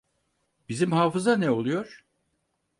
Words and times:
Bizim 0.69 0.91
Hafız’a 0.91 1.37
ne 1.37 1.49
oluyor? 1.51 2.05